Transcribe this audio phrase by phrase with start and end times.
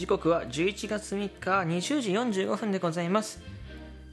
[0.00, 2.12] 時刻は11月3日20時
[2.44, 3.42] 45分でございます。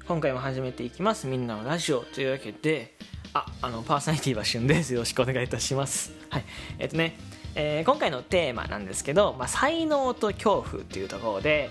[0.05, 1.27] 今回も始めていきます。
[1.27, 2.97] みんなのラジオというわけで
[3.33, 4.93] ああのパーソナリティは旬です。
[4.93, 6.12] よろしくお願いいたします。
[6.29, 6.45] はい。
[6.77, 7.17] えっとね、
[7.55, 11.70] えー今回のテーマなんですけど、まあ、才能と恐怖っていうところで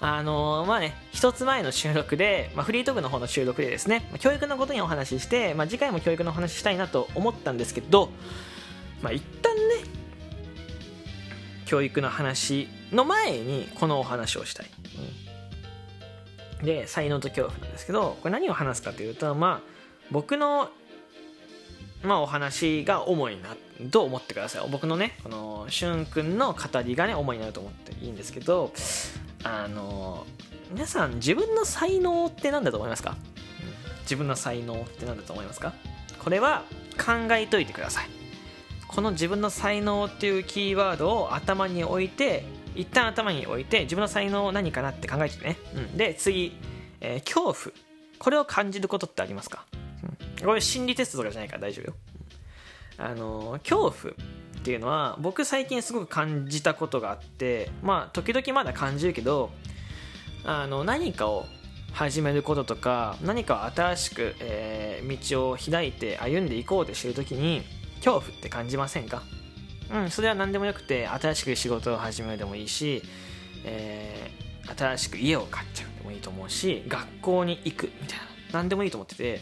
[0.00, 8.10] あのーまあね一つ前の収録で、まあ、フリートークの方の収録でですねまあ教育のことにお話しして、まあ、次回も教育のお話ししたいなと思ったんですけど
[9.02, 10.01] まあ一旦ね
[11.72, 14.66] 教育の話の前にこのお話をしたい、
[16.62, 19.68] で才能と恐怖なんですけどこれ何を話すかというとまあ
[20.10, 20.68] 僕の
[22.02, 23.56] まあお話が主にな
[23.90, 24.68] と思ってください。
[24.70, 28.70] 僕のねこのしゅんくんの語りがね主になると思っていいんですけど
[29.42, 30.26] あの
[30.72, 33.16] 皆さん自分の才能って何だと思いますか、
[34.02, 35.72] 自分の才能って何だと思いますか？
[36.22, 36.64] これは
[36.98, 38.21] 考えといてください。
[38.94, 46.56] この自分の才能っていうキーワードを頭に置いて一旦頭に置いて自分の才能何かなって考えてね、うん、で次、
[47.00, 47.74] えー恐怖。
[48.18, 49.66] これを感じることってありますか、
[50.40, 51.94] うん、これ心理テストとかじゃないから大丈夫よ、
[52.98, 59.50] あのー恐怖っていうのは僕最近すごく感じたことがあってまあ時々まだ感じるけど
[60.44, 61.46] あの何かを
[61.92, 67.64] 始めることとか何かを新しく、えー道を開いて歩んでいこうとしてる時に
[68.04, 69.22] 恐怖って感じませんか？
[69.92, 73.02] うんそれは何でもよくて新しく仕事を始めるでもいいし、
[73.64, 74.42] えー
[74.76, 79.40] 新しく家を買っちゃうでもいいと思うし学校に行くみたいな何でもいいと思ってて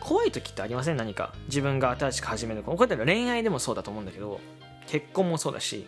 [0.00, 0.96] 怖い時ってありません？
[0.96, 1.34] 何か。
[1.48, 4.40] 自分が新しく始めることこれだった恋愛でもそうだと思うんだけど
[4.86, 5.84] 結婚もそうだし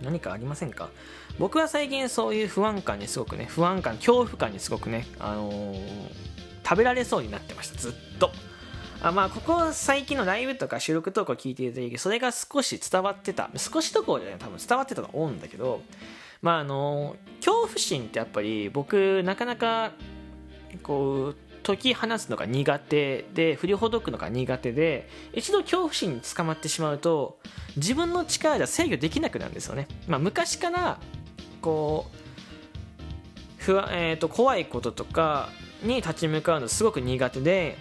[0.00, 0.90] 何かありませんか？
[1.40, 6.30] 僕は最近そういう不安感にすごくね不安感恐怖感にすごくね、あのー
[6.62, 7.78] 食べられそうになってました。
[7.78, 8.30] ずっと。
[9.02, 13.50] あまあここ最近のライブとか収録トークを聞いていただいてそれが少し伝わってた。
[13.56, 14.38] 少しどころじゃない。
[14.38, 15.82] 多分伝わってたと思うんだけど
[16.42, 19.92] まああの恐怖心ってやっぱり僕なかなか
[20.82, 27.38] こう解き放つのが苦手で振りほどくのが苦手で一度恐怖心に捕まってしまうと
[27.76, 30.98] 自分の力では制御できなくなるんですよね、まあ、昔から
[31.60, 32.06] こ
[33.58, 35.50] う不安、えー、と怖いこととか
[35.82, 37.76] に立ち向かうのすごく苦手で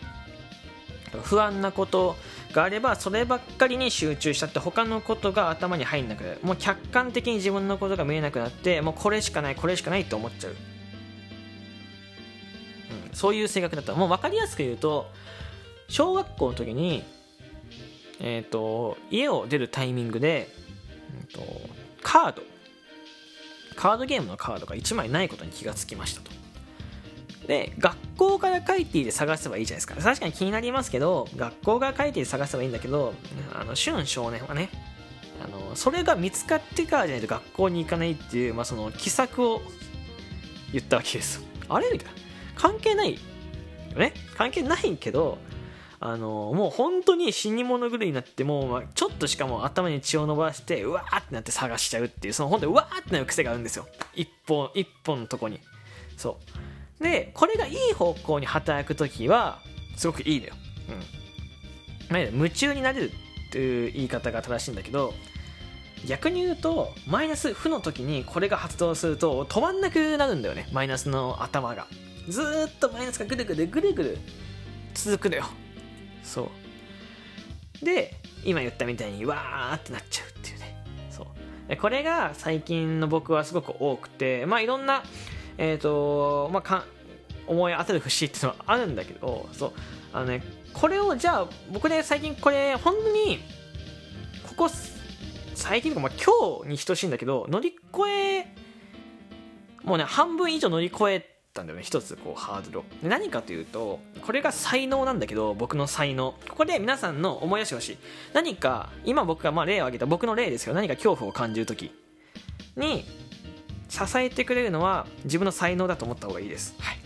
[1.17, 2.15] 不安なこと
[2.53, 6.39] があればそればっかりに集中しちゃって他のことが頭に入んなくなる。
[6.43, 10.57] もう客観的に自分のことが見えなくなってもうこれしかないこれしかないって思っちゃう、うん、
[13.13, 15.07] そういう性格だったもう分かりやすく言うと
[15.87, 17.03] 小学校の時に
[18.19, 20.49] えっ、と家を出るタイミングで、
[21.19, 21.41] うんと
[22.01, 22.41] カード。
[23.75, 26.38] カードゲームのカードが1枚ないことに気がつきましたと。
[27.49, 29.95] で学校から書いていて探せばいいじゃないですか。
[29.95, 33.15] 確かに気になりますけど学校から書いていて探せばいいんだけど
[33.51, 34.69] あの俊少年はね
[35.43, 39.63] あのそれが見つかってからじゃないと学校に行かないっていう、まあ、その奇策を
[40.71, 41.43] 言ったわけです。
[41.67, 42.13] あれみたいな。
[42.55, 43.19] 関係ないよ
[43.97, 44.13] ね。
[44.37, 45.39] 関係ないけど
[45.99, 53.87] あのもう本当に死に物狂いになってもうちょっとしかも頭に血を伸ばしてうわーってなって探しちゃうっていうその本当にうわーってなる癖があるんですよ。
[54.13, 55.59] 一本一本のとこに。
[56.15, 56.68] そう。
[56.99, 59.59] でこれがいい方向に働く時は
[59.95, 60.53] すごくいいのよ、
[62.11, 63.11] うん、夢中になれる
[63.49, 65.13] っていう言い方が正しいんだけど
[66.05, 70.67] 逆に言うとマイナス負の時にこれが発動すると止まんなくなるんだよね。
[70.71, 71.87] マイナスの頭が。
[72.27, 74.17] ずっとマイナスがぐるぐるぐるぐる
[74.93, 75.45] 続くのよ。
[76.23, 76.49] そ
[77.81, 77.85] う。
[77.85, 80.83] で今言ったみたいにわーってなっちゃうっていうね。
[81.09, 81.27] そ
[81.69, 81.75] う。
[81.77, 85.03] これが最近の僕はすごく多くてまあいろんな
[85.59, 86.85] えっ、とまあか
[87.45, 89.73] 思い当たる節っていうのはあるんだけどそう。
[90.13, 90.41] あのね
[90.73, 93.39] これをじゃあ僕ね最近これ本当に
[94.47, 94.69] ここ
[95.55, 98.47] 最近とか、まあ、今日に等しいんだけど乗り越え
[99.83, 102.83] もうね半分以上乗り越えたんだよね一つこうハードルを。
[103.03, 106.35] 何かというとこれが才能なんだけど僕の才能。
[106.47, 107.97] ここで皆さんの思い出してほしい。
[108.33, 111.91] 何か今僕がまあ例を挙げた僕の例ですけど何か恐怖を感じる時
[112.77, 113.03] に
[113.89, 116.97] 支えてくれるのは自分の才能だと思った方がいいです、はい、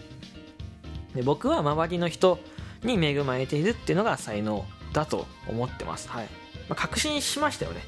[1.15, 2.39] で僕は周りの人
[2.83, 6.25] に恵まれているっていうのが才能だと思ってます、はい。
[6.69, 7.81] まあ、確信しましたよね。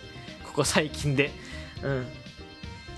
[0.44, 1.32] ここ最近で。
[1.84, 2.02] うん。
[2.02, 2.06] い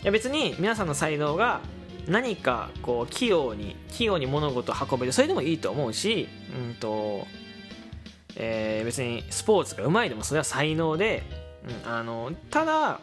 [0.04, 1.62] や別に皆さんの才能が
[2.08, 7.26] 何かこう器用に器用に物事を運べるそれでもいいと思うし、うんと
[8.36, 11.24] えー別にスポーツがうまいでもそれは才能で、
[11.86, 13.02] うん、あのただ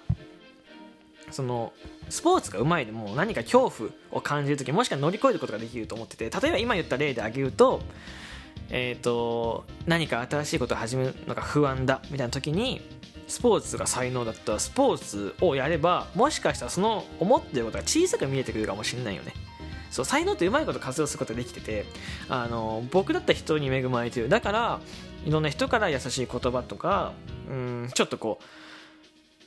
[1.34, 1.72] その
[2.08, 7.80] スポーツがうまいでも何か恐怖を感じる時もしくは乗り越えることができると思ってて例えば今言った例で挙げると,、
[8.70, 12.80] えー、と何か新しいことを始めるのが不安だみたいな時に
[13.26, 19.32] スポーツが才能だったらスポーツをやればもしかしたらその思ってることが小さく見えてくるかもしれないよね。
[19.90, 21.86] そう才能ってうまいこと活用することができてて
[22.28, 24.28] あの僕だったら人に恵まれてる。
[24.28, 24.80] だから
[25.24, 27.12] いろんな人から優しい言葉とか
[27.48, 28.44] うんちょっとこう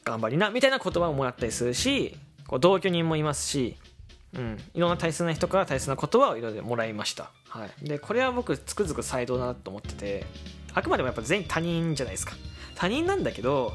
[0.08, 2.18] 頑張りなみたいな言葉をもらったりするし
[2.48, 3.78] こう同居人もいますし、
[4.34, 10.26] うん、いろんな大切な人から大切な言葉をいろいろもらいました、はい、でこれは僕つくづく才能だなと思ってて
[10.74, 12.34] あくまでもやっぱ全員他人じゃないですか。
[12.76, 13.74] 他人なんだけど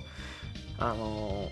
[0.78, 1.48] あの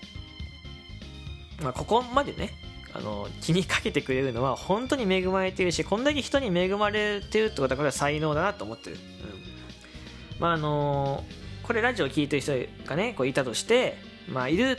[1.62, 2.50] まあ、ここまでね
[2.94, 11.23] あの気にかけてくれるのは本当に恵まれてるしこんだけ人に恵まれてるってことはこれは才能だなと思ってる、うん、まああの
[11.62, 12.53] これラジオ聴いてる人
[12.87, 14.78] がねこういたとしてまあいる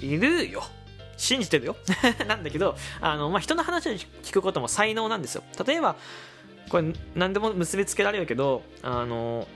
[0.00, 0.62] いるよ。
[1.16, 1.76] 信じてるよ。
[2.26, 5.42] なんだけどあの、まあ、人の話を聞くことも才能なんですよ。
[5.66, 5.96] 例えば
[6.70, 9.46] これ何でも結びつけられるけどあの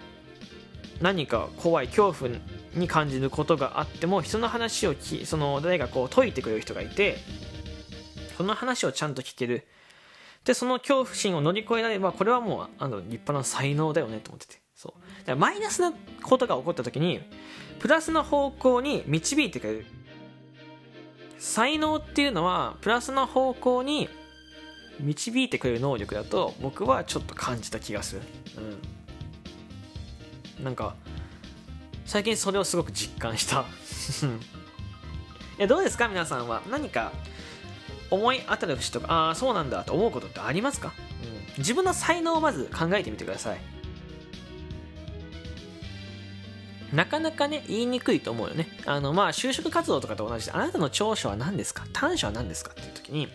[1.00, 2.30] 何か怖い恐怖
[2.74, 7.18] に感じることがあっても人の話をきその誰かこう解いてくれる人がいて
[8.36, 9.66] その話をちゃんと聞ける。
[10.44, 14.63] でその恐怖心を乗り越えられればこれはもうあの立派な才能だよねと思ってて。
[14.84, 15.00] そう。
[15.20, 15.92] だからマイナスな
[16.22, 17.20] ことが起こった時に
[17.78, 19.86] プラスな方向に導いてくれる。
[21.38, 24.08] 才能っていうのはプラスな方向に
[25.00, 28.22] 導いてくれる能力だと僕はちょっと感じた気がする。
[30.58, 30.64] うん。
[30.64, 30.94] なんか
[32.04, 33.64] 最近それをすごく実感した。
[35.58, 36.08] いやどうですか？
[36.08, 36.62] 皆さんは。
[36.70, 37.12] 何か
[38.10, 40.92] 思い当たる節とかああそうなんだと思うことってありますか、
[41.24, 43.58] うん、自分の才能をまず考えてみてください。
[46.94, 48.68] なかなかね言いにくいと思うよね。
[48.86, 51.84] あのまあ就職活動とかと同じであなたの長所は何ですか？
[51.92, 53.28] 短所は何ですかっていう時に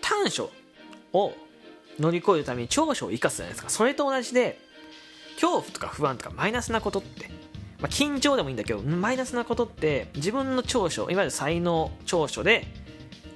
[0.00, 0.50] 短所
[1.12, 1.32] を
[1.98, 3.70] 乗り越えるために長所を生かすじゃないですか。
[3.70, 4.58] それと同じで
[5.34, 7.28] 恐怖とか不安とかマイナスなことって、
[7.80, 12.66] まあ、緊張でもいいんだけどマイナスなことって自分の長所いわゆる才能長所で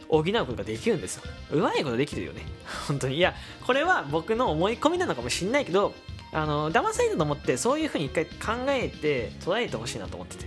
[0.09, 1.23] 補うことができるんですよ。
[1.53, 2.43] うまいことできるよね。
[2.87, 3.17] 本当に。
[3.17, 3.35] いや
[3.67, 5.95] これは僕の思い込みなのかもしんないけど
[6.37, 10.47] あの騙されたと思ってそういうふうに一回考えて捉えてほしいなと思ってて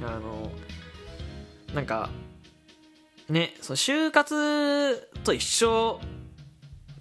[0.00, 0.50] うんあの
[1.74, 2.08] なんか
[3.28, 6.00] ねその就活と一緒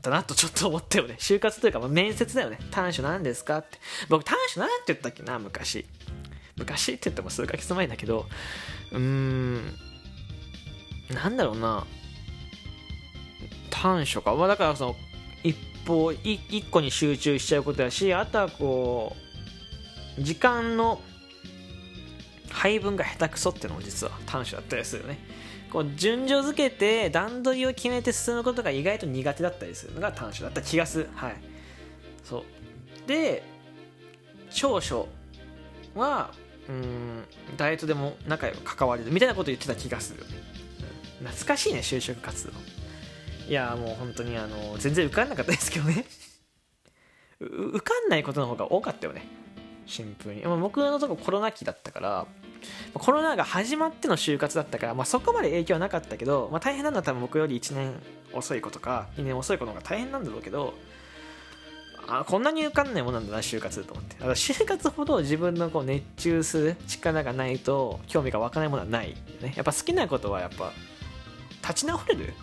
[0.02, 1.16] だなとちょっと思ったよね。
[1.20, 2.58] 就活というか、まあ、面接だよね。
[2.72, 3.80] 短所何ですかって。
[4.08, 5.86] 僕、短所何て言ったっけな、昔。
[6.56, 8.26] 昔って言っても数ヶ月前だけど、
[8.94, 9.76] うーん、
[11.14, 11.86] なんだろうな。
[13.70, 14.34] 短所か。
[14.36, 14.96] まあ、だからその、
[15.44, 15.56] 一
[15.86, 19.16] 方、一個に集中しちゃうことだし、あとはこ
[20.18, 21.02] う、時間の
[22.50, 25.20] 配分が下手くそっていうのも実は短所だったりするよね。
[25.72, 31.10] こう順序付けて段取りを決めて進むことが意外と苦手だったりするのが短所だった気がする。
[31.14, 31.36] はい。
[32.24, 32.44] そう。
[33.08, 33.44] で
[34.50, 35.08] 長所
[35.96, 36.32] は
[36.68, 37.24] うん
[37.56, 40.26] 誰とでも仲良く関われるみたいなこと言ってた気がする、
[41.20, 42.54] 懐かしいね就職活動。
[43.50, 46.06] いやもう本当にあの全然受かんなかったですけどね。
[47.42, 49.26] 受かんないことの方が多かったよね。
[49.88, 50.44] シンプルに。
[50.44, 52.28] 僕のとこコロナ期だったから
[52.94, 57.94] コロナが始まっての就活だったから、まあ、そこまで影響はなかったけど、まあ、大変なのは多分僕より1年
[58.34, 60.76] 遅い子とか2年遅い子の方が大変なんだろうけど
[62.08, 64.16] あこんなに受かんないもんなんだな就活と思って。
[64.16, 70.72] だから就活ほど自分のこう熱中する力がないと興味が湧かないものはない、ね、やっぱ好きなことはやっぱ
[71.62, 72.34] 立ち直れる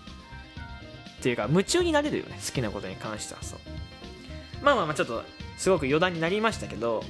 [1.26, 3.58] っていうか夢中になれるよね好きなことに関してはそう。
[4.62, 5.24] まあまあまあちょっと
[5.56, 7.02] すごく余談になりましたけど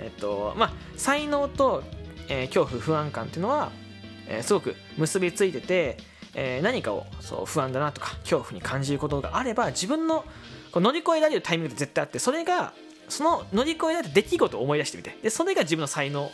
[0.00, 1.82] えっとまあ才能と
[2.28, 3.70] えー、恐怖不安感っていうのは、
[4.28, 5.98] えー、すごく結びついてて、
[6.34, 10.24] えー、何かをそう不安だなとか恐怖に感じることがあれば自分の
[10.72, 12.72] こう乗り越えられるタイミングって絶対あってそれが
[13.08, 16.30] その乗り越えられた出来事を思い出してみてでそれが自分の才能。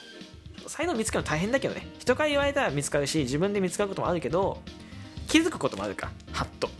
[0.66, 1.84] 才能見つけるの大変だけどね。
[1.98, 4.58] 人から言われたら見つかるし自分で見つかることもあるけど
[5.26, 6.70] 気づくこともあるからはっと。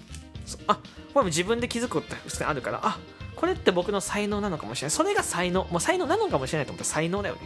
[0.67, 0.83] あこ
[1.17, 2.99] れも自分で気づくことってあるからあ
[3.41, 4.91] これって僕の才能なのかもしれない。
[4.91, 5.65] それが才能。
[5.71, 6.85] もう才能なのかもしれないと思った。
[6.85, 7.41] ら才能だよね。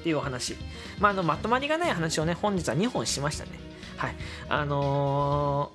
[0.00, 0.56] っていうお話、
[0.98, 3.50] まあ、あのまとまりがない話をね本日は2本しましたね。
[3.98, 4.14] はい。
[4.48, 5.72] あの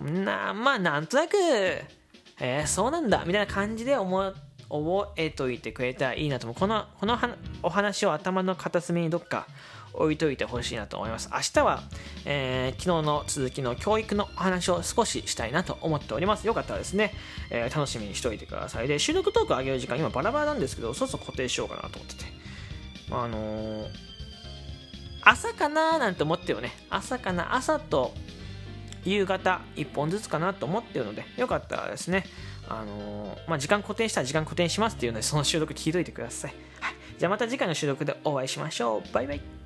[0.00, 3.24] ー、なまあなんとなくえー、そうなんだ。
[3.26, 4.32] みたいな感じで思
[4.68, 6.54] 覚えといてくれたらいいなと思う。
[6.56, 7.18] このこの
[7.64, 9.46] お話を頭の片隅にどっか
[9.94, 11.30] 置いといてほしいなと思います。
[11.32, 11.82] 明日は、
[12.24, 16.46] えー、昨日の続きの教育のお話を少ししたいなと思っております。
[16.46, 17.14] よかったらですね、
[17.50, 18.88] えー、楽しみにしておいてください。
[18.88, 22.42] で、収録トークを上げる時間今バラバラなんですけど、そろそろ固定しようかなと思ってて。
[23.12, 23.88] あのー、
[25.22, 28.12] 朝かななんて思ってよね朝かな朝と
[29.04, 32.24] 夕方1本ずつかなと思ってるのでよかったらですね
[32.68, 39.61] あのー、まあ、時間固定したら時間固定しますっていうのでその収録聞いといてください、はい、じゃあまた次回の収録でお会いしましょうバイバイ